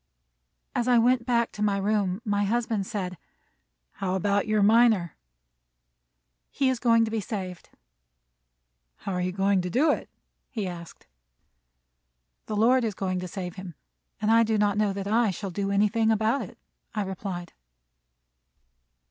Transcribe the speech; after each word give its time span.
As 0.73 0.87
I 0.87 0.97
went 0.97 1.27
back 1.27 1.51
to 1.51 1.61
my 1.61 1.77
room, 1.77 2.23
my 2.25 2.43
husband 2.43 2.87
said: 2.87 3.19
"How 3.91 4.15
about 4.15 4.47
your 4.47 4.63
miner?" 4.63 5.15
"He 6.49 6.69
is 6.69 6.79
going 6.79 7.05
to 7.05 7.11
be 7.11 7.19
saved." 7.21 7.69
"How 8.95 9.11
are 9.13 9.21
you 9.21 9.31
going 9.31 9.61
to 9.61 9.69
do 9.69 9.91
it? 9.91 10.09
he 10.49 10.65
asked. 10.67 11.05
"The 12.47 12.55
Lord 12.55 12.83
is 12.83 12.95
going 12.95 13.19
to 13.19 13.27
save 13.27 13.57
him; 13.57 13.75
and 14.19 14.31
I 14.31 14.41
do 14.41 14.57
not 14.57 14.75
know 14.75 14.91
that 14.91 15.05
I 15.05 15.29
shall 15.29 15.51
do 15.51 15.69
anything 15.69 16.09
about 16.09 16.41
it," 16.41 16.57
I 16.95 17.03
replied. 17.03 17.53